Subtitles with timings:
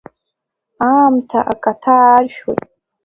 [0.89, 2.65] Аамҭа акаҭа аршәуеит…